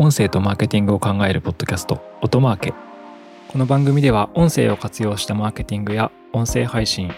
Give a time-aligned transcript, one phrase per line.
[0.00, 2.74] 音声とマーケティングを考えるポッドキャスト音マーケ。
[3.48, 7.10] この番組では音声を活用したマーケティングや音声配信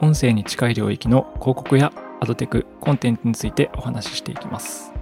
[0.00, 4.92] 音声に近い領域の広告やアドテクコンテンツについてお話ししていきます。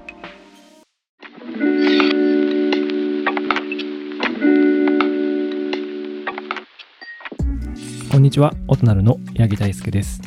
[8.10, 8.54] こんにちは。
[8.68, 10.22] 音なるの八木大輔です。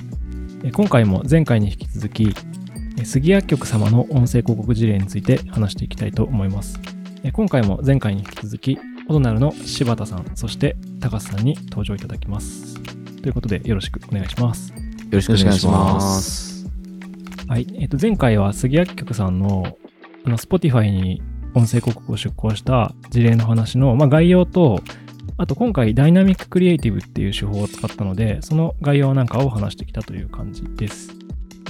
[0.64, 2.36] え今回も前回に引き続き
[3.06, 6.80] 杉薬局様の音声広告事例について話していきたいと思います
[7.24, 12.76] え今回も前回に引き続きオドナルの柴田さんそして高須さんに登場いただきます
[13.22, 14.78] ということでよろしくお願いしますよ
[15.12, 16.66] ろしくお願いします。
[17.48, 19.78] はい、えっと前回は杉薬局さんの
[20.26, 21.22] あの Spotify に
[21.54, 24.82] 音声広告を出稿した事例の話の、まあ、概要と
[25.38, 31.12] あと今回ダイナミッククリエイティブっていう手法を使ったのでその概要なんかを話してきたという感じです。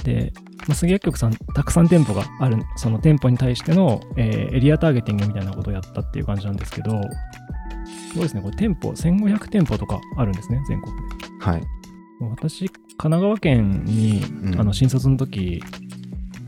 [0.06, 0.32] で、
[0.68, 6.92] まあ、杉薬局さんたくさん店舗があるその店舗に対しての、えーエリアターゲティングみたいなことをやったっていう感じなんですけど
[8.14, 11.02] そうですねこれ店舗1500店舗とかあるんですね全国で。
[11.40, 11.62] はい。
[12.18, 15.62] 私、神奈川県に、うんあの新卒の時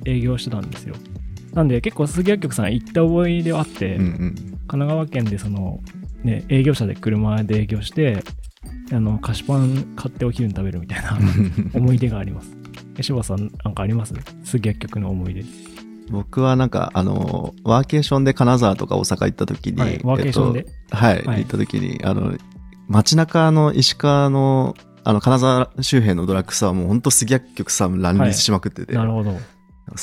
[0.06, 0.94] 営業してたんですよ。
[1.52, 4.34] なんで結構杉薬局さん行った覚えではあって、うんうん。
[4.34, 5.80] 神奈川県でその、
[6.22, 8.22] ね、営業車で車で営業して、
[8.92, 11.18] あの菓子パン買ってお昼に食べるみたいな
[11.74, 12.56] 思い出があります。
[12.98, 14.14] え柴田さん、なんかあります？
[14.44, 15.44] 杉薬局の思い出。
[16.10, 20.60] 僕はなんか、あの、ワーケーションで金沢とか大阪行った時に、はい、ワーケーションで？
[20.60, 22.36] えっとはい、はい行った時に、あの、
[22.88, 29.36] 街中の石川の、あの、金沢周辺のドラッグストアはもう本当杉薬局さん乱立しまくってて、なるほど。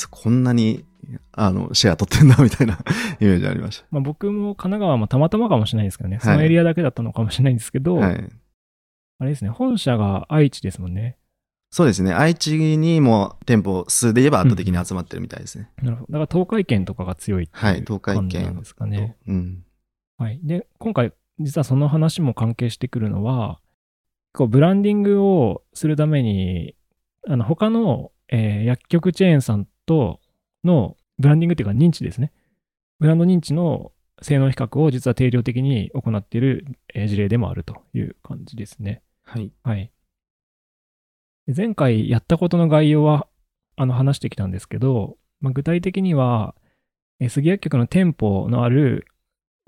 [0.10, 0.86] こんなに、
[1.34, 2.80] あの、シェア取ってんだみたいな
[3.20, 8.08] イメージありましまあ、僕も神奈川もたまたまかもしれないですけどね、そのエリアだけだったのかもしれないんですけど、た。
[8.08, 8.30] はい。
[9.20, 11.18] あれですね、本社が愛知ですもんね。
[11.76, 12.14] そうですね。
[12.14, 15.70] 愛知にも店舗数で言えば圧倒的に集まってるみたいですね。
[15.84, 16.14] なるほど。
[16.14, 19.18] だから東海圏とかが強いってはいいう東海圏感じなんですかね。
[19.28, 19.66] うん。
[20.18, 20.40] はい。
[20.42, 23.60] で、今回、実はその話も関係してくるのは、
[24.32, 26.76] こうブランディングをするために、
[27.28, 30.22] あの他の、えー薬局チェーンさんと
[30.64, 32.32] のブランディングっていうか認知ですね。
[33.02, 33.92] ブランド認知の
[34.22, 39.02] 性能比較を実は定量的に行っているえー事例でもあるという感じですね。
[39.26, 39.52] はい。
[39.62, 39.92] はい。
[41.48, 43.28] で前回やったことの概要は
[43.76, 46.56] あの話してきたんですけど、まあ、具体的には、
[47.20, 49.06] えー杉薬局の店舗のある、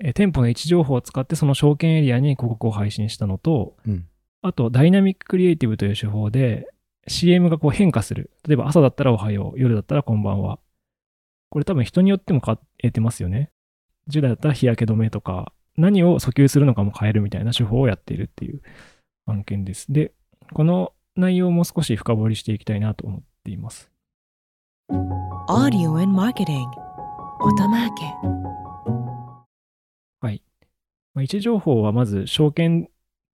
[0.00, 4.06] えー店舗の位置情報を使ってその証券エリアに広告を配信したのと、うん
[4.40, 6.68] あとダイナミッククリエイティブという手法で
[7.08, 8.30] CM がこう変化する。
[8.46, 10.58] 例えば朝だったらおはよう、夜だったらこんばんは。
[11.50, 13.50] これ多分人によっても変えてますよね。
[14.10, 18.62] 10代だったら日焼け止めとか、何を訴求するのかも変えるみたいな手法をやっているっていう
[19.26, 19.92] 案件です。
[19.92, 20.12] で、
[20.52, 23.90] この内容も少し深掘りしていきたいなと思っています。
[25.48, 26.68] Audio and Marketing
[27.40, 28.04] 音マーケ
[30.20, 30.42] はい。
[31.14, 32.88] まあ、位置情報はまず証券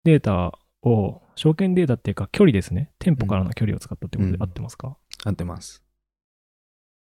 [0.04, 2.90] データを、証券データっていうか距離ですね。
[2.98, 5.82] 店舗からの距離を使ったってことでうん合ってますか、合ってます。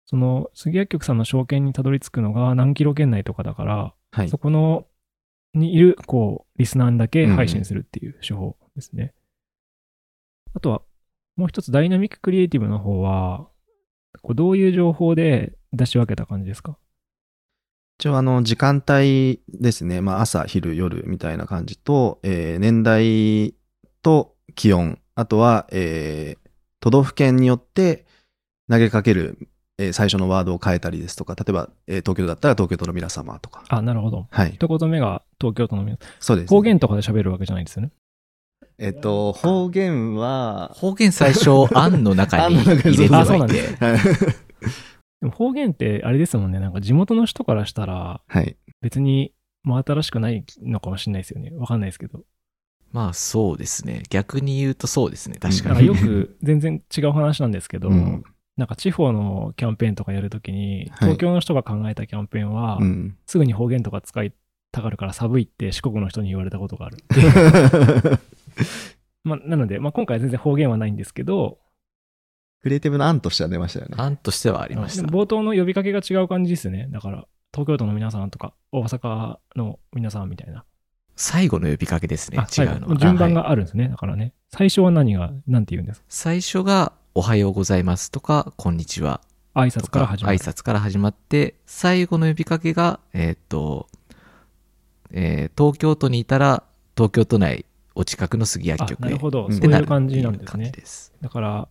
[0.06, 4.38] その杉薬局さんの証券にたどり着くのが何キロ圏内とかだから、はいそ。
[4.38, 4.86] この
[5.52, 9.12] にいるこうリスナーにだけ配信するっていう手法ですね。
[10.54, 10.82] あとは
[11.36, 13.48] もう一つダイナミッククリエイティブの方は
[14.22, 16.76] こうどういう情報で出し分けた感じですか？
[17.98, 20.00] 一応あの時間帯ですね。
[20.00, 23.54] まあ朝、昼、夜みたいな感じと、えー年代
[24.02, 26.50] と気温、あとは、えー
[26.80, 28.06] 都道府県によって
[28.70, 29.36] 投げかける、
[29.78, 33.64] えー最初のワードを変えたりですとか、例えば、えー東京だったら東京都の皆様とか。
[33.68, 34.26] あ、なるほど。
[34.30, 34.52] はい。
[34.52, 37.92] 一言目が東京都の皆さんそうです、方言とかで喋るわけじゃないですよね。
[38.78, 43.62] えっと、方言は、方言最初、案の中に 案の中に入れてあそうなんで、
[45.20, 46.60] でも方言ってあれですもんね。
[46.60, 48.56] なんか地元の人からしたらはい。
[48.80, 49.32] 別に
[49.62, 51.52] 真新しくないのかもしれないですよね。
[51.56, 52.20] わかんないですけど。
[52.92, 54.02] まあそうですね。
[54.08, 55.36] 逆に言うとそうですね。
[55.38, 55.86] 確かかに。
[55.86, 58.24] よく全然違う話なんですけど、うん
[58.56, 63.16] なんか地方のキャンペーンとかやるときに、はい東京の人が考えたキャンペーンは、うん。
[63.26, 64.32] すぐに方言とか使い
[64.72, 68.18] たがるから寒いって四国の人に言われたことがあるって。
[69.24, 71.58] まあ、なので、まあ、今回は全然方言はないんですけど、
[72.62, 73.94] クリエイティブの案としては出ましたよね。
[73.98, 75.02] 案としてはありました。
[75.06, 76.88] 冒頭の呼びかけが違う感じですよね。
[76.90, 80.64] だから、東京都の皆さんとか、大阪の皆さんみたいな。
[81.16, 82.38] 最後の呼びかけですね。
[82.38, 82.96] あ、違うのは。
[82.96, 83.88] 順番がはいあるんですね。
[83.88, 84.34] だからね。
[84.50, 86.06] 最初は何が、なんて言うんですか？
[86.08, 89.20] 最初が、おはようございますとか、こんにちは
[89.54, 90.38] 挨とか、拶から始まる。
[90.38, 93.88] 挨拶から始まって、最後の呼びかけが、えーっと、
[95.10, 96.62] えー東京都にいたら、
[96.96, 97.64] 東京都内
[98.00, 99.02] お近くの杉薬あ局へ。
[99.04, 99.46] なるほど。
[99.46, 101.12] うんそういう感じなんですねす。
[101.20, 101.68] だから、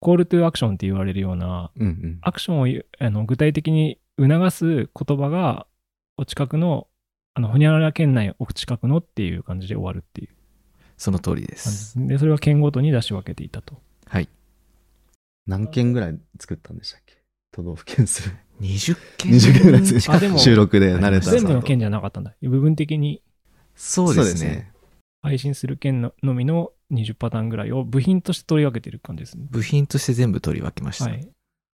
[0.00, 2.18] コールトゥアクションって言われるような、うんうん。
[2.22, 5.66] アクションをあの具体的に促す言葉が
[6.16, 6.88] お近くの、
[7.34, 10.30] あの、ほにゃらら県内お近くのっていう感じで終わるっていう
[10.96, 11.56] その通りで。
[11.56, 11.94] す。
[11.96, 13.76] で、それは県ごとに出し分けていたと。
[14.06, 14.28] はい。
[15.46, 17.22] 何件ぐらい作ったんでしたっけ？
[17.52, 18.28] 都道府県数。
[18.60, 22.34] 20件？20件ぐらいですあでも収録で慣れた全部の県じゃなかったんだ。
[22.42, 23.22] 部分的に
[23.76, 24.71] そうですね。。
[25.22, 29.46] 配信する県ののみの20パターンぐらいを部品として取り分けてる感じですね。
[29.50, 31.06] 部品として全部取り分けました。
[31.06, 31.28] はい。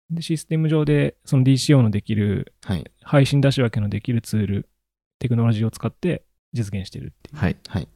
[0.09, 2.91] で、システム上で、その DCO のできる、はい。
[3.01, 4.69] 配信出し分けのできるツール、
[5.19, 6.23] テクノロジーを使って
[6.53, 7.37] 実現してるっていう。
[7.37, 7.57] はい。
[7.67, 7.87] はい。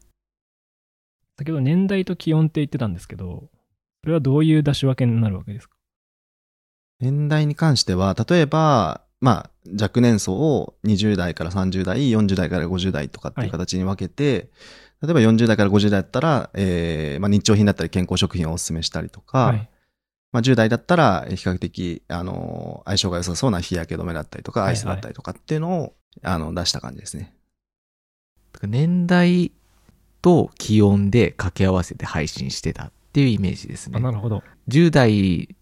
[1.37, 3.49] 先ほど年代と気温って言ってたんですけど、
[4.03, 5.75] それはどういう出し分けになるわけですか？
[6.99, 14.49] 年代に関しては、例えば、まあ、若年層を20代から30代、40代から50代とかっていう形に分けて、
[15.01, 19.69] 例えば40代から50代だったら、えー、まあ、日用品だったり健康食品をお勧めしたりとか、はい。
[20.31, 27.33] まあ、10代だったら、比較的、あの、相性が良さそうな日焼け止めだったりとか、はいはいアイスだったりとかっていうのを、あの、出した感じですね。
[28.63, 29.51] 年代
[30.21, 34.03] と気温で掛け合わせて配信してたっていうイメージですあ、ね。
[34.03, 34.43] なるほど。
[34.67, 35.55] 10代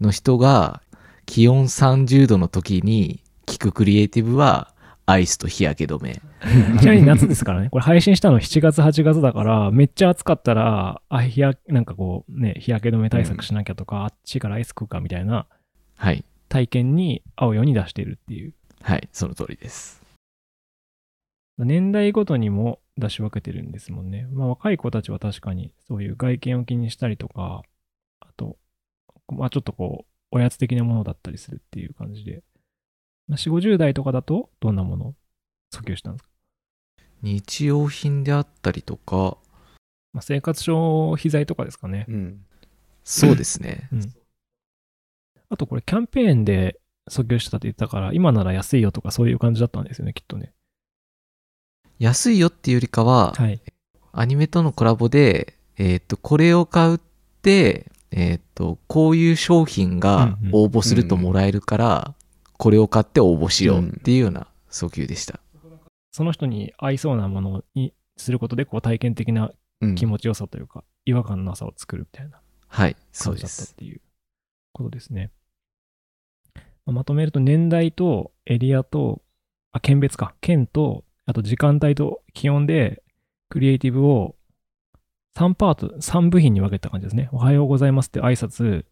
[0.00, 0.82] の人が
[1.26, 4.71] 気温30度の時に聞くクリエイティブは
[5.06, 6.22] アイスと日焼け止め。
[6.80, 7.70] ちなみに夏ですからね。
[7.70, 15.46] これ配信したの7月、8月だから、めっちゃ暑かったら、あ、日焼け、なんかこう、ね、日焼け止め対策しなきゃとか、あっちからアイス食うかみたいな
[15.96, 16.24] はい。
[16.48, 18.54] 体験に合うように出してるっていう。
[18.82, 19.08] はい。
[19.12, 20.02] その通りです。
[21.58, 24.26] 年代ごとにも出し分けてるんですもんね。
[24.32, 27.62] まあ若い子たちは確かにそういう外見を気にしたりとか、
[28.20, 28.56] あと、
[29.28, 32.42] まあちょっとこう、おやつ的なものだったりするっていう感じで。
[33.28, 35.14] まあ、4、50代とかだとどんなものを
[35.74, 36.30] 訴求したんですか、
[37.22, 39.38] 日用品であったりとか、
[40.12, 42.06] まあ、生活消費財とかですかね。
[42.08, 42.44] うん。
[43.04, 43.88] そうですね。
[43.92, 44.14] うん。
[45.48, 46.80] あとこれキャンペーンで
[47.10, 50.52] 訴求してたって言ったから、今なら安いよとかそういう感じだったんですよね、きっとね。
[51.98, 53.60] 安いよっていうよりかは、はい。
[54.12, 57.00] アニメとのコラボで、えっ、と、これを買うっ
[57.42, 62.14] て、えっ、と、こういう商品が応募するともらえるから、
[62.62, 65.40] これを買って応募しようっていうような訴求でした。
[66.12, 69.50] その人に合いそうなものにすることで、こう体験的な
[69.80, 73.74] うん気持ちよさというか、違和感のなさを作るみたいなはい、そうで感じだったっす。
[73.74, 74.00] ていう
[74.72, 75.32] ことですね。
[76.54, 79.22] まあまとめると、年代とエリアと、
[79.72, 80.36] あ、県別か。
[80.40, 83.02] 県と、あと時間帯と気温で、
[83.48, 84.36] クリエイティブを
[85.36, 87.28] 3パート、3部品に分けた感じですね。
[87.32, 88.84] おはようございますって挨拶、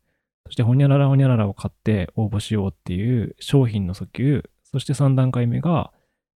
[0.46, 5.92] そしてほにゃららほにゃららを買って応募しようっていう商品の訴求、そして3段階目が、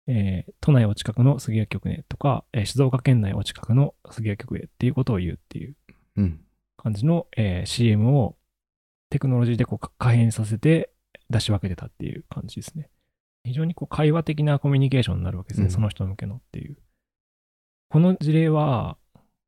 [0.08, 5.76] えー都内お近くの杉薬局へとか、えー静岡県内お近くの杉薬局へっていうことを言うっていう
[6.18, 6.42] うん。
[6.78, 8.36] 感じの、えー CM を
[9.10, 10.92] テクノロジーでこうか可変させて
[11.30, 12.90] 出し分けてたっていう感じですね。
[13.44, 16.78] 非常にこう会話的なコミュニケーションになるわけですね、うんその人向けのっていう。
[17.90, 18.98] この事例は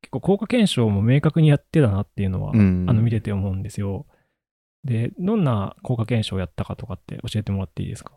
[0.02, 2.86] 結構効果検証も明確にやってたなっていうのは、うん。
[2.88, 4.06] あの見てて思うんですよ。
[4.84, 8.12] で、どんな効果検証をやったかとかって教えてもらっていいですか？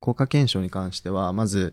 [0.00, 1.72] 効果検証に関しては、まず、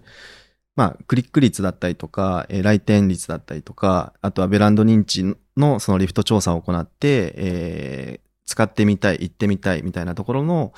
[0.75, 5.23] まあ、クリック率だったりとか、えー来店率だったりとか、あとはベランド認知
[5.57, 10.73] のそのリフト調査を行って、えー使ってみたい、行ってみたいみたいなところの、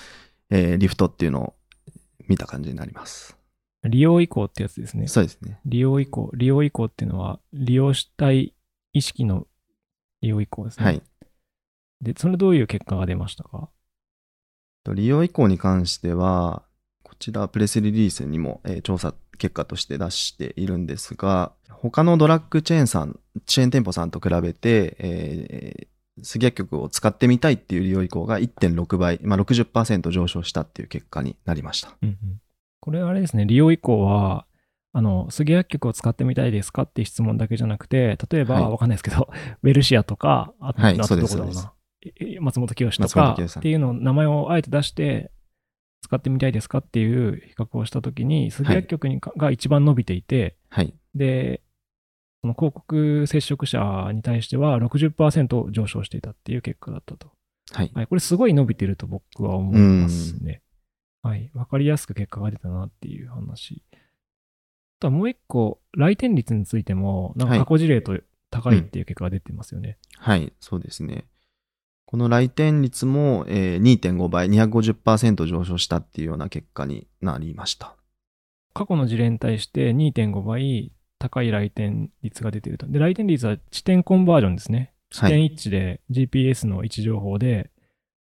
[0.49, 1.55] えーリフトっていうのを
[2.27, 3.37] 見た感じになります。
[3.83, 5.07] 利用移行ってやつですね。
[5.07, 5.59] そうですね。
[5.65, 6.31] 利用移行。
[6.33, 8.55] 利用移行っていうのは、利用したい
[8.93, 9.47] 意識の
[10.21, 10.85] 利用移行ですね。
[10.85, 11.01] はい。
[12.01, 13.69] で、それどういう結果が出ましたか？
[14.83, 16.63] と利用移行に関しては、
[17.03, 25.87] こちらプレスリリースにも、えー調査結果として出しているんですが、他のドラッグチェーンさん、チェーン店舗さんと比べて、えー
[26.23, 31.93] 杉薬局を使ってみたいっていう利用移行が1.6倍、まあ、60%上昇したっていう結果になりました。
[32.01, 32.17] うんうん。
[32.79, 34.45] これあれですね、利用以降は、
[34.93, 38.63] あの、杉薬局を使ってみたいですかっていう質問だけじゃなくて、例えば、はい。
[38.71, 39.27] わかんないですけど、
[39.61, 41.74] ウェルシアとか、あと、はいあとどこだろうそうですそうな、え
[42.41, 45.31] 松本清とかっていうのを名前をあえて出して、
[46.01, 50.93] 使ってみたいですかっていう比較をしたときに、杉薬局にかが一番伸びていて、はい。
[51.15, 51.61] で、
[52.41, 57.31] その広告接触者に対しては60%上昇していたっていう結果だったと。
[57.71, 57.91] はい。
[57.95, 60.61] はい、これすごい伸びてると僕は思いますね。
[61.23, 61.49] はい。
[61.55, 63.81] わかりやすく結果が出たなっていう話。
[63.93, 63.97] あ
[64.99, 68.19] とはもう一個、来店率についても、なんか過去事例と
[68.51, 69.97] 高いっていう結果が出てますよね。
[70.19, 71.25] はい、そうですね。
[72.05, 77.95] この来店率も、えー2.5倍、250%上昇したっていうような結果になりました。
[78.73, 82.87] 過去の事例に対して2.5倍高い来店率が出ていると。
[82.87, 84.93] で、来店率は地点コンバージョンですね。
[85.09, 87.71] 地はい点一致で GPS の位置情報で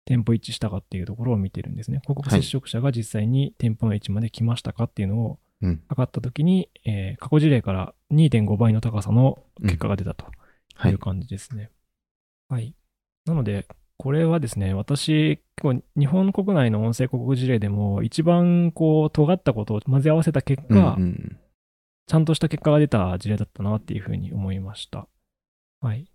[0.06, 2.00] 店舗一致したかっていうところを見てるんですね。
[2.02, 5.82] 広告接触者が実際に店舗の位置まで来ましたかっていうのをうん。
[5.88, 10.24] 測ったときに、えー過去事例から2.5倍の高さの結果が出たと
[10.74, 11.70] はいいう感じですね。
[12.48, 12.74] はい。
[13.28, 13.66] なので、
[13.98, 21.38] これはですね、私、結構日本国内の音声広告事例でも一番こう尖ったことを混ぜ合わせた結うんう果、ん。
[22.06, 25.08] ちゃんとした結果が出た事例だったなっていうふうに思いました。
[25.80, 26.10] はい。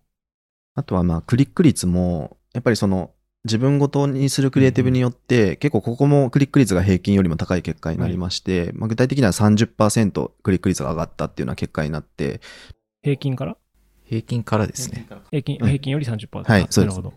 [0.75, 3.11] あとはまあ、クリック率も、やっぱりその、
[3.45, 12.39] 自分ごとにするクリエイティブによって、結構ここもクリック率が平均よりも高い結果になりまして、まあ、具体的には30%クリック率が上がったっていうような結果になって、
[13.01, 13.57] 平均から？
[14.13, 15.07] 平均からですね。
[15.31, 16.43] 平均、うん平均より30%。
[16.43, 17.13] はいそうですなるほど。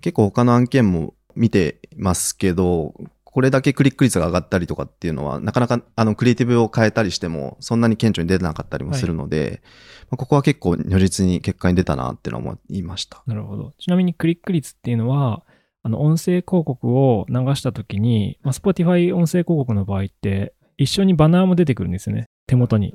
[0.00, 9.62] 結構他の案件も見てますけど、これだけクリック率が上がったりとかっていうのは、なかなかあのクリエイティブを変えたりしても、そんなに顕著に出なかったりもするので、
[10.10, 13.22] まあここは結構如実に結果に出たなっていうのは思いました。
[13.26, 13.72] なるほど。
[13.78, 15.44] ちなみにクリック率っていうのは、
[15.82, 22.26] あの、音声広告を流したときに、まあ、Spotify 音声広告の場合って、一緒にバナーも出てくるんですよね。
[22.46, 22.94] 手元に。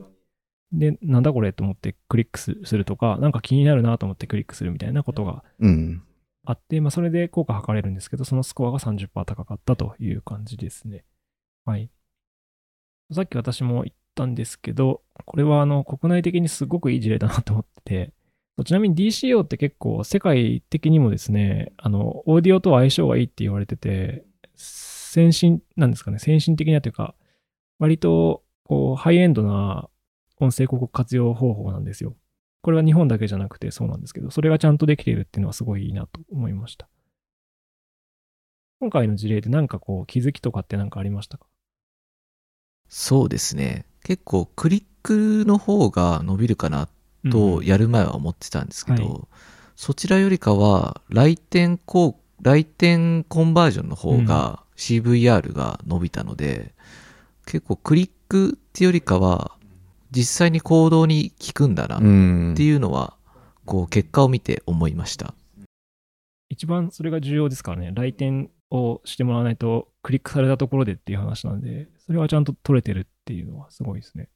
[0.78, 6.04] で、なんだこれと思ってクリックすするとか、なんか気になるなと思ってクリックするみたいなことがうん。
[6.46, 11.04] あって、まあ、それで効果測れるんですけど、そのスコアが30%高かったという感じですね。
[11.66, 11.90] はい。
[13.12, 18.14] さっき私も言ったんですけど、これはあの国内的にすごくいい事例だなと思ってて、
[18.64, 24.24] ちなみに DCO って結構世界的にもですね、あの、オーディオとは相性がいいって言われてて、
[24.56, 27.16] 先進、なんですかね、先進的なというか、
[27.80, 29.90] 割とこうハイエンドな
[30.40, 32.16] 音声広告活用方法なんですよ。
[32.62, 36.90] これは日本だけじゃなくてそうなんですけど、それがちゃんとできているっていうのはすごいいいなと思いました。
[38.80, 41.46] 今回の事例で何かこう気づきとかって何かありましたか？
[42.90, 43.86] そうですね。
[44.04, 46.90] 結構クリックの方が伸びるかな
[47.32, 49.20] とやる前は思ってたんですけど、は
[49.76, 56.74] そちらよりかは来店こう来店コンバージョンの方が CVR が伸びたので、
[57.46, 59.55] 結構クリックっていうよりかは
[60.16, 62.54] 実際に行動に効くんだなっうん。
[62.56, 63.18] ていうのは、
[63.66, 65.34] こう結果を見て思いました。
[66.50, 74.30] 一番それが重要ですからね、来店をしてもらわないとクリックされたところでっていう話なんで、それはちゃんと取れてるっていうのはすごいですね。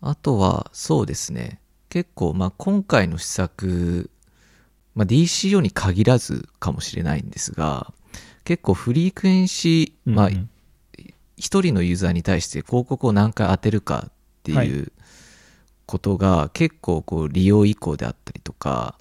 [0.00, 1.60] あとは、そうですね。
[1.88, 4.10] 結構、まあ、今回の施策、
[4.94, 7.92] まあ、DCO に限らずかもしれないんですが、
[8.44, 10.50] 結構フリークエンシー、まあうんう、ん
[11.38, 14.10] 一人のユーザーに対して広告を何回当てるか
[14.52, 14.92] ってはいいう
[15.86, 18.96] ことが結構こう利用意向であったりとか、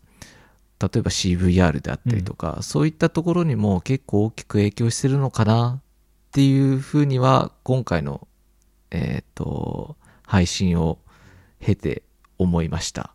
[0.79, 5.81] 例えば CVR であったりとか、そういったところにも結構大きく影響してるのかなっ
[6.31, 8.27] ていうふうには今回の、
[8.91, 10.99] えっ、と、配信を
[11.59, 12.03] 経て
[12.37, 13.11] 思いました。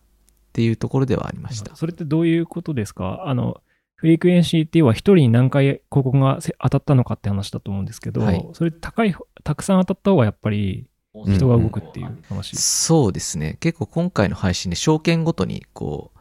[0.48, 1.76] っていうところではありました。
[1.76, 3.22] それってどういうことですか？
[3.26, 3.60] あの、
[3.94, 8.48] フリークエンシーっていうのは一人に何回広告がせ当たったのかって話だと思うんですけど、はい。
[8.54, 12.56] それ高い、たくさん当たった方がやっぱりん人が動くっていう話。
[12.56, 13.56] そうですね。
[13.60, 16.20] 結構今回の配信で証券ごとにこう、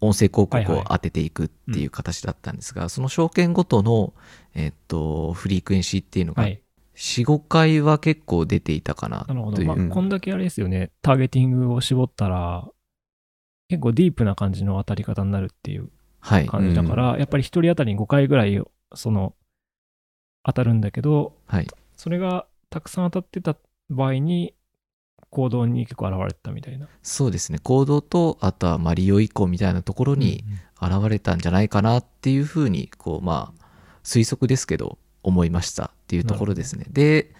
[0.00, 4.14] 音声広告を当てていくっていう形だったんですが、その証券ごとの、
[4.54, 6.62] えっと、フリークエンシーっていうのが、はい。
[6.94, 9.56] 4、5回は結構出ていたかななるほど。
[9.56, 9.68] という。
[9.68, 12.68] まあ、うんこんだけあれですよね、ターゲティングを絞ったら、
[13.68, 15.90] 結構ディープな感じの当たり方になるっていう
[16.20, 16.46] はい。
[16.46, 18.60] 感じだから、やっぱり一人当たりに5回ぐらい、
[18.94, 19.34] その、
[20.44, 21.66] 当たるんだけど、はい。
[21.96, 23.56] それがたくさん当たってた
[23.90, 24.54] 場合に、
[25.30, 26.88] 行動に結構現れてたみたいな。
[27.02, 27.58] そうですね。
[27.58, 30.44] 行動と、あとは、まあ、利用以降みたいなところに
[30.80, 33.64] 現れたんじゃないかなっていうふうに、こう、まあ、
[34.04, 36.86] 推測ですけど、思いましたっていうところですね。
[36.90, 37.34] で、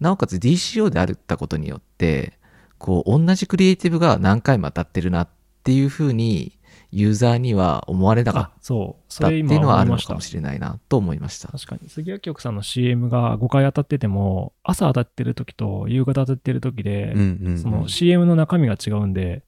[0.00, 2.38] なおかつ DCO であったことによって、
[2.78, 5.28] こう、同じクリエイティブが何回も当たってるなっ
[5.62, 6.58] ていうふうに、
[6.96, 8.88] ユーザーには思われなかあ、そう。
[8.88, 10.08] ったってそれ今いうのはあるの思いました。
[10.08, 11.48] かもしれないなと思いました。
[11.48, 11.88] 確かに。
[11.88, 19.42] 杉谷局さんの CM が5回当たってても、朝当たってる時と夕方当たってる時で、うんうんうんその CM の中身が違うんで、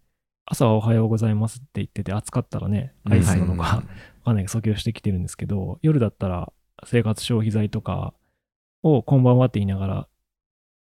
[0.44, 3.82] 朝はおはようございますって言ってて、暑かったらね、アイスなのか、わ
[4.24, 6.52] かんないけど、訴求してきてるんですけど、夜だったら
[6.84, 8.14] 生活消費財とか
[8.82, 10.08] をこんばんはって言いながら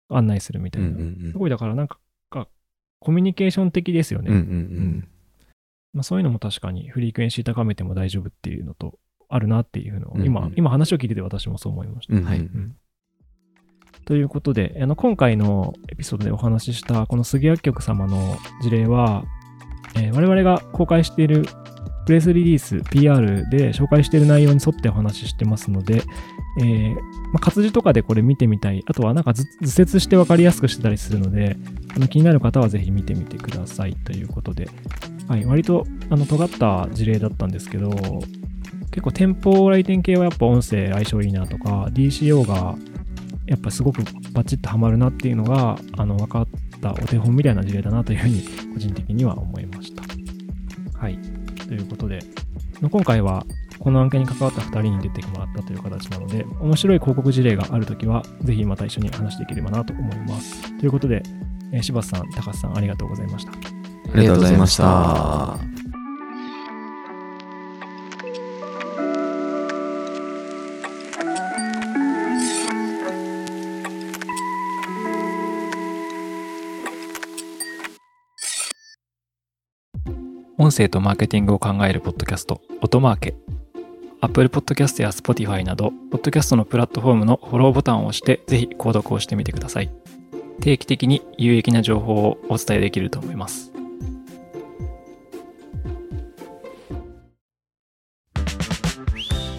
[0.09, 0.87] 案内するみたいな。
[0.89, 1.99] うんうんうんすごいだからなんか、
[2.99, 4.31] コミュニケーション的ですよね。
[4.31, 4.53] うんうんううん
[4.99, 5.07] ん。
[5.93, 10.25] まあ、そういうのも確かにフリークエンシー高めても大丈夫っていうのとあるなっていうのを、うんうん。
[10.25, 12.13] 今、今話を聞いてて私もそう思いました。
[12.13, 12.39] うんうんはい。
[12.39, 12.75] うん
[14.05, 19.25] ということで、あの今回のエピソードでお話ししたこの杉薬局様の事例は、
[19.95, 21.43] えー我々が公開している
[22.05, 26.03] プレスリリース PR で紹介している内容に沿ってお話ししてますので、
[26.59, 27.01] えーま
[27.35, 31.55] あ、活字とかでこれ見てみたい、あとはなんか図図説して分かりやすくしてたりするので、
[31.95, 34.69] あの気になる方はぜひ見てみてくださいということで、
[35.27, 37.91] はい、割とあの尖った事例だったんですけど、
[38.91, 42.75] 結構店舗来店系はやっぱ音声相性いいなとか、DCO が
[43.45, 46.47] やっぱすごくバチッとハマるなっていうのが、あの、分かっ
[46.81, 50.03] たお手本みたいな事例だなというふうに、個人的には思いました。
[50.99, 51.17] はい。
[51.67, 52.19] ということで、
[52.81, 53.45] 今回は
[53.79, 60.77] この案件に関わった2人に出てもらったという形なので、面白い広告事例があるときは、ぜひまた一緒に話していければなと思います。
[60.79, 61.23] ということで、
[61.71, 63.51] えー柴田さん、高須さん、ありがとうございました。
[63.51, 63.55] あ
[64.15, 65.57] りがとうございました。
[80.59, 83.46] 音声とマーケティングを考えるポッドキャスト、音マーケ。
[84.19, 89.91] Apple Podcast や Spotify など、ポッドキャストのプラットフォームのフォローボタンを押して、ぜひ購読をしてみてください。
[90.59, 93.71] 定期的に有益な情報をお伝えできると思います。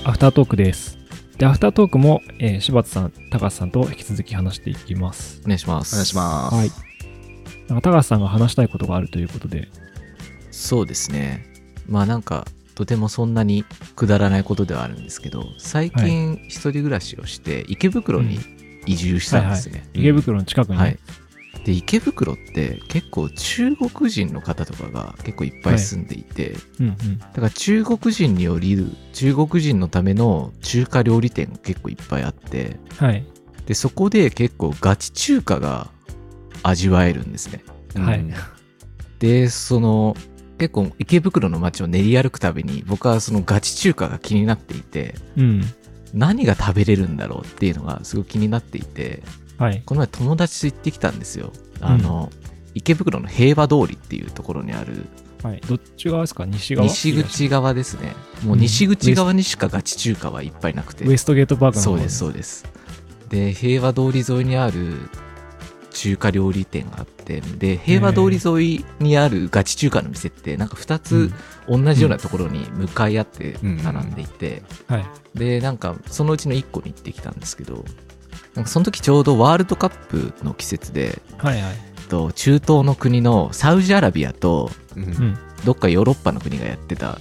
[0.04, 0.98] アフタートークです。
[1.36, 5.40] で、アフタートークも、えー柴田さん、高橋さんと引き続き話していきます。
[5.44, 5.94] お願いします。
[5.94, 6.54] お願いします。
[6.56, 6.70] はい。
[7.68, 9.68] なんか高橋さんが話したいことがあるということで、
[10.50, 11.46] そうですね。
[11.86, 12.44] まあなんか、
[12.78, 13.64] とてもそんなに
[13.96, 18.38] くだらないことではあるんですけど、最近一人暮らしをして、池袋に
[18.86, 19.82] 移住したんですね。
[19.94, 20.96] 池袋の近くに、はい。
[21.64, 27.18] で、池袋って結構中国人の方とかが結構いっぱい住んでいて、うんうん。
[27.18, 33.26] だから中国人により、中国人のための中華料理店が結構いっぱいあって、はい。
[33.66, 35.90] で、そこで結構ガチ中華が
[36.62, 37.64] 味わえるんですね。
[37.96, 38.34] はいうん
[39.18, 40.16] で、その、
[40.58, 45.62] 結構池袋の街を練り歩くたびに僕はそのガチ中華が気になっていて、うん。
[46.14, 49.22] 何が食べれるんだろうっていうのがすごい気になっていて、
[49.58, 49.82] はい。
[49.84, 51.52] この前友達と行ってきたんですよ。
[51.80, 52.30] あの、
[52.74, 55.06] 池袋の平和通りっていうところにある
[55.42, 55.60] はい。
[55.68, 56.44] どっち側ですか？
[56.46, 56.88] 西側？
[56.88, 58.14] 西口側ですね。
[58.44, 61.04] もう西口側にしかガチ中華はいっぱいなくて。
[61.04, 62.64] ウエストゲートパークの方そうです、そうです。
[63.28, 64.96] で、平和通り沿いにある
[65.98, 71.32] 中華料理店があって、で、平和通り沿いにあるガチ中華の店って、なんか2つ
[71.68, 75.06] 同じようなところに向かい合って並んでいて、はい。
[75.34, 77.84] で、なんかそのうちの1個に行ってきたんですけど、
[78.54, 81.72] なんかその時ちょうどワールドカップの季節で、はいはい。
[81.72, 84.70] えっと中東の国のサウジアラビアと。
[85.64, 87.18] どっかヨーロッパの国がやってた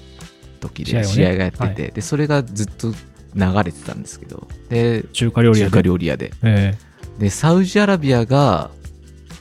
[0.60, 2.94] 時試合をねで試合がやってて、はいでそれがずっと
[3.36, 5.82] 流れてたんですけどで中華料理屋中
[6.18, 6.32] で。
[7.18, 8.72] でサウジアラビアが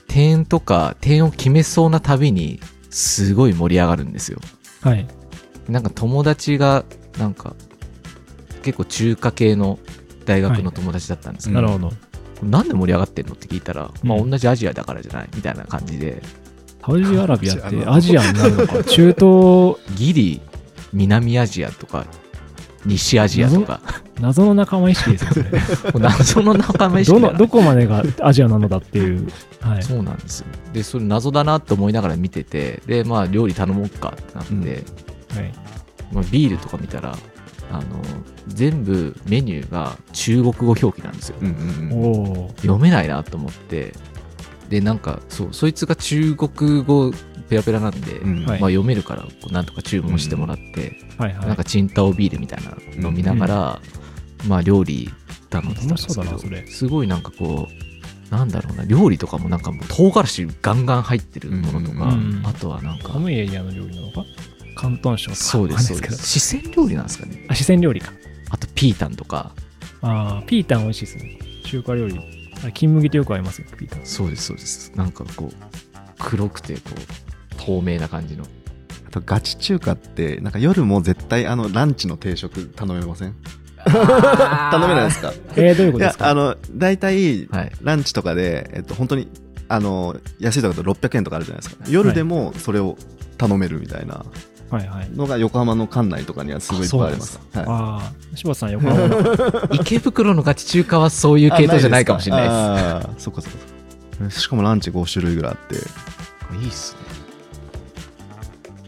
[0.08, 2.60] 点とか点を決めそうなたびに
[2.90, 4.38] すごい盛り上がるんですよ。
[4.86, 5.06] えはい。
[5.68, 6.84] なんか友達が
[7.18, 7.54] なんか
[8.62, 9.78] 結構中華系の
[10.24, 11.92] 大学の友達だったんですけど、なるほど。
[12.42, 16.22] なんで盛り上がってんのって聞いたら、まあうん同じアジアだからじゃないみたいな感じで。
[16.84, 18.84] サウジアラビアってアジアになるのか？
[18.84, 20.40] 中東、ギリ
[20.92, 22.06] 南アジアとか
[22.84, 23.80] 西アジアとか
[24.20, 26.00] 謎の仲間意識ですよ、それ。
[26.00, 29.28] 謎の仲間意識どこまでがアジアなのだっていう。
[29.60, 29.82] はい。
[29.82, 35.52] そうなんですよでそれ謎だなと思いながら見ててでまあ料理頼もうかってなって、うんはい。
[36.12, 37.16] まあ、ビールとか見たら
[37.72, 37.82] あの
[38.46, 42.48] 全部メニューが中国語表記なんですようんうんうんおお。
[42.58, 43.92] 読めないなと思って
[44.68, 47.12] でなんかそうそいつが中国語
[47.48, 51.46] ペラペラなんで、うんはいまあ、読めるからこうなんとか注文してもらって、はいはい。
[51.46, 53.80] なんかチンタオビールみたいなの飲みながら、
[54.48, 55.10] まあ料理
[55.50, 64.24] 頼んでたんですけどすごいなんかこうなんだろうな料理とかもなんかもう唐辛子ガンガン入ってるものとか、うんあとはなんか寒いエリアの料理なのか？
[64.78, 65.42] 広東省とか。
[65.42, 67.46] そうですそうです四川料理なんですかね。
[67.48, 68.12] あ、四川料理か。
[68.50, 69.52] あとピータンとか
[70.02, 71.38] ああ、ピータン美味しいですね。
[71.64, 72.20] 中華料理。
[72.66, 74.04] あ金麦とよく合いますよ、ピータン。
[74.06, 75.54] そうですそうですなんかこう
[76.18, 78.44] 黒くてこう透明な感じの
[79.06, 83.34] あとガチ中華ってなんか夜も絶対あのランチの定食頼めません？
[83.90, 85.32] 頼めないですか？
[85.56, 86.24] えー、どういうこいとですか？
[86.26, 87.72] やあの大体はい。
[87.82, 89.28] ランチとかで、えっと、本当に
[89.68, 91.84] あの安いとこだと600円とかあるじゃないですか。
[91.88, 92.96] 夜でもそれを
[93.38, 94.24] 頼めるみたいな
[94.70, 95.10] はいはい。
[95.10, 97.40] のが横浜の館内とかにはすごいいっぱいあります。
[97.54, 97.64] はい。
[97.66, 99.06] ああ、柴田さん、横浜。
[99.08, 99.68] の。
[99.74, 102.52] 池袋のガチ中華はそういう系統じゃないかもしれないです。
[102.52, 103.58] あーそっかそっか
[104.18, 104.30] そっか。
[104.30, 105.76] しかもランチ5種類ぐらいあって。
[105.76, 106.98] いいっすね。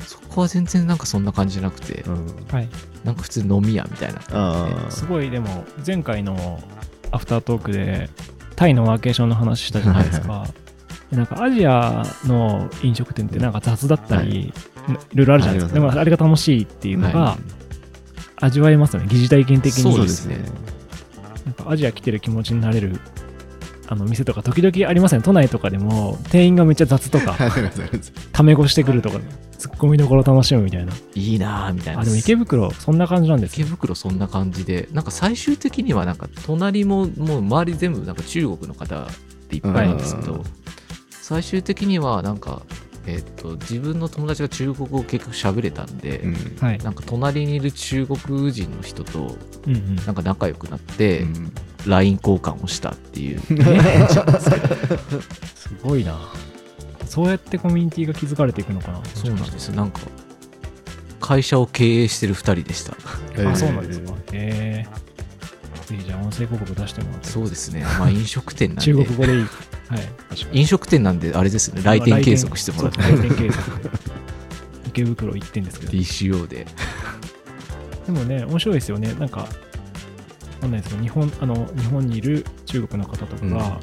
[0.06, 2.68] そこは全然なんかそんな感じじゃなくて、うんはい。
[3.04, 4.20] なんか普通飲み屋みたいな。
[4.20, 6.62] 感じであすごい、でも、前回の
[7.10, 8.10] アフタートークで、
[8.56, 10.46] タイのワーケーションの話したじゃないですか。
[11.10, 14.52] でなんかアジアの飲食店ってなんか雑だったり、
[15.12, 15.16] い。
[15.16, 15.74] ろいろあるじゃないですか。
[15.74, 17.38] でもあれが楽しいっていうのがは
[18.36, 19.06] 味わえますよね。
[19.08, 19.82] 疑似体験的に。
[19.82, 20.36] そうですね。
[20.36, 20.44] ね
[21.46, 23.00] なんかアジア来てる気持ちになれる
[23.88, 27.36] あの店とか時々ありますね都内とかでも店員がめっちゃ雑とか
[28.32, 29.18] タメ語してくるとか
[29.58, 30.92] ツッコミどころ楽しむみたいな。
[31.14, 32.02] いいなーみたいな。
[32.02, 39.08] あでも池袋そんな感じなんです池よ袋そんな感じでなんか最終的にはなんか隣ももう周り全部なんか中国の方
[39.48, 40.44] でいっぱいなんですけど、うん。
[41.10, 42.62] 最終的にはなんか、
[43.06, 46.34] えっと自分の友達が中国語を結構喋れたんで、うん。
[46.60, 46.78] はい。
[46.78, 49.36] なんか隣にいる中国人の人と
[50.06, 51.52] なんか仲良くなって、うん。
[51.86, 53.40] LINE 交換をしたっていう。
[55.56, 56.16] すごいな
[57.08, 59.02] そうやってコミュニティが築かれていくのかな。
[59.14, 59.68] そうなんです。
[59.68, 60.00] よなんか
[61.20, 62.92] 会社を経営してる2人でした。
[63.50, 64.12] あそうなんですか。
[64.32, 64.86] へえ
[65.86, 67.28] ぜひじゃあ音声広告出してもらって。
[67.28, 67.82] そうですね。
[67.82, 68.82] まあ飲食店なんで。
[68.82, 69.40] 中国語でいい。
[69.40, 69.48] はい。
[70.52, 71.80] 飲食店なんであれですね。
[71.82, 73.02] 来店計測してもらって。
[73.02, 73.90] そう来店計測
[74.88, 75.92] 池袋行ってんですけど。
[75.92, 76.66] DCO で。
[78.06, 79.14] でもね、面白いですよね。
[79.14, 79.48] なんか、わ
[80.60, 83.80] かんないですけど、日本、あの、日本にいる中国の方とかが、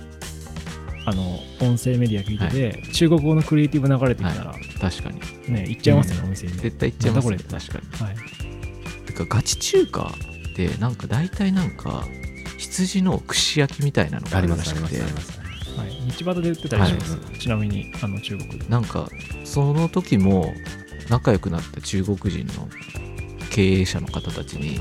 [1.05, 6.53] あの、音声メディア聞いてて、中国語のクリエイティブ流れてきたら、確かにね、行っちゃいますよね、お店に。
[6.53, 9.05] 絶対行っちゃいますね確かにはい。
[9.05, 10.13] てかガチ中華
[10.51, 12.07] ってなんか大体なんか
[12.57, 15.39] 羊の串焼きみたいなのがありましくてりますあります
[15.77, 15.89] はい。
[16.23, 17.17] 道端で売ってたりします。
[17.17, 18.65] はちなみに、あの、中国で。
[18.67, 19.09] なんか
[19.43, 20.53] その時も
[21.09, 22.67] 仲良くなった中国人の
[23.51, 24.79] 経営者の方たちに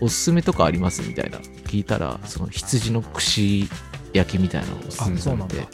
[0.00, 3.68] おすすめとかありますみたいな聞いたらその羊の串
[4.12, 5.66] 焼きみたいなのをおすすめされて。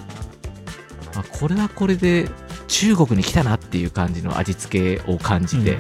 [1.16, 2.29] あこれはこれで
[2.68, 5.79] 中国に来たなっていう感じの味付けを感じて、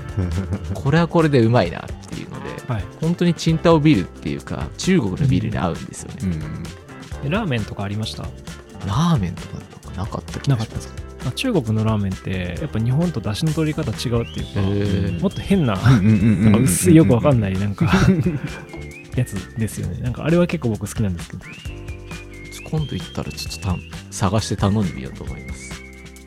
[0.72, 2.84] これはこれでうまいなっていうのではい。
[3.02, 6.62] 本当にチンタオビールっていうか中国のビールに合うんですよね、うん。
[7.24, 8.22] でラーメンとかありました？
[8.86, 9.58] ラーメンとか
[9.96, 10.64] なんかなかった気がします。
[10.64, 10.94] なかったですか？
[11.26, 17.86] あ中国のラーメンって、やっぱ日本と出汁の取り方違うっていうか、もっと変な、うんうんうんなんか 薄いよくわかんないない、なんか、
[19.16, 20.00] やつですよね。
[20.02, 21.44] なんかあれは結構僕好きなんですけど、
[22.70, 23.76] 今度行ったらちょっとた
[24.10, 25.72] 探して頼んでみようと思います、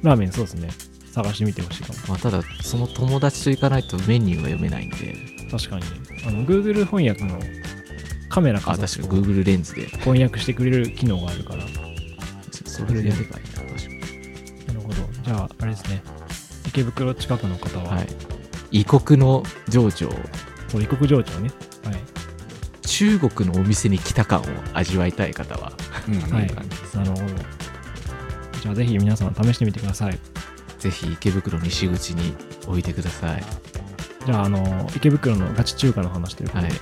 [0.04, 0.70] ラーメンそうですね。
[1.12, 2.00] 探してみてほしいかも。
[2.10, 5.16] まあ、ただその友達と行かないとメニューは読めないんで
[5.52, 5.84] 確かに。
[6.28, 7.40] あの、Google 翻訳の
[8.30, 11.64] カメラかあ確かに Google レンズで翻訳してくれる機能があるから。
[11.64, 11.70] な
[12.52, 14.96] そそれでやればいいな確かるほど。
[15.24, 16.04] じゃあ、あれですね。
[16.68, 18.08] 池袋近くの方は、にはい
[18.72, 20.12] 異国の情緒を
[20.68, 21.52] そう異国情緒ね。
[21.84, 21.96] はい。
[22.88, 25.74] 中国のお店に来た感を味わいたい方は
[26.18, 26.48] はい。
[26.96, 27.26] なるほど。
[28.62, 30.20] じゃあ、ぜひ皆さん試してみてください。
[30.80, 32.34] ぜひ池袋西口に
[32.68, 33.44] 置いてください。
[34.26, 36.80] じゃあ、あの、池袋のガチ中華の話ということで、はい。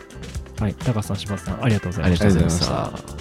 [0.61, 0.73] はい。
[0.75, 2.25] 高橋さん、柴田さん、ありがとうございました。
[2.25, 3.16] ありがとうございました